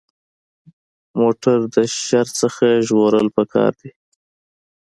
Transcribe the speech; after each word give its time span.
موټر 1.19 1.57
د 1.73 1.75
شر 2.05 2.27
نه 2.59 2.69
ژغورل 2.87 3.27
پکار 3.35 3.71
دي. 3.81 3.91